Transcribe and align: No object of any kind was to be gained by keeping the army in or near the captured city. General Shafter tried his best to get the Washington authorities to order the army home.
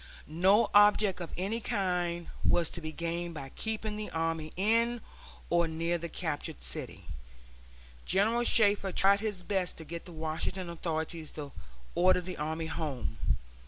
No 0.25 0.71
object 0.73 1.21
of 1.21 1.31
any 1.37 1.59
kind 1.61 2.25
was 2.43 2.71
to 2.71 2.81
be 2.81 2.91
gained 2.91 3.35
by 3.35 3.49
keeping 3.49 3.97
the 3.97 4.09
army 4.09 4.51
in 4.55 4.99
or 5.51 5.67
near 5.67 5.99
the 5.99 6.09
captured 6.09 6.63
city. 6.63 7.05
General 8.03 8.43
Shafter 8.43 8.91
tried 8.91 9.19
his 9.19 9.43
best 9.43 9.77
to 9.77 9.85
get 9.85 10.05
the 10.05 10.11
Washington 10.11 10.71
authorities 10.71 11.29
to 11.33 11.51
order 11.95 12.19
the 12.19 12.37
army 12.37 12.65
home. 12.65 13.19